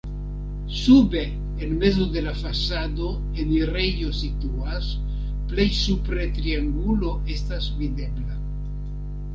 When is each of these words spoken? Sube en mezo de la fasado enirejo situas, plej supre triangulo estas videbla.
Sube 0.75 1.21
en 1.59 1.77
mezo 1.77 2.07
de 2.15 2.23
la 2.27 2.33
fasado 2.45 3.11
enirejo 3.43 4.09
situas, 4.23 4.89
plej 5.53 5.69
supre 5.85 6.25
triangulo 6.41 7.13
estas 7.37 7.71
videbla. 7.83 8.35